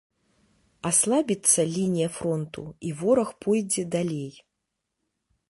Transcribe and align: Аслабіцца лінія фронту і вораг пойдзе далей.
Аслабіцца 0.89 1.65
лінія 1.75 2.07
фронту 2.17 2.63
і 2.89 2.95
вораг 3.03 3.29
пойдзе 3.47 3.83
далей. 3.99 4.33